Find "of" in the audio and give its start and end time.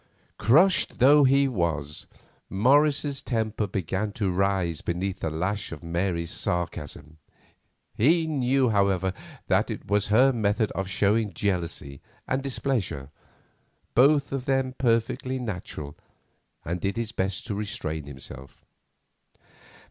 5.71-5.83, 10.71-10.87, 14.31-14.45